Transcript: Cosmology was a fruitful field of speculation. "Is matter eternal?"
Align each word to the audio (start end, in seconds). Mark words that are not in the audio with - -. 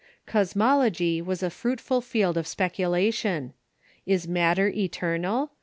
Cosmology 0.25 1.21
was 1.21 1.43
a 1.43 1.51
fruitful 1.51 2.01
field 2.01 2.35
of 2.35 2.47
speculation. 2.47 3.53
"Is 4.07 4.27
matter 4.27 4.67
eternal?" 4.69 5.51